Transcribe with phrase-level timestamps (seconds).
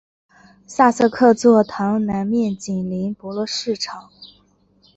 [0.65, 4.09] 萨瑟克座堂南面紧邻博罗市场。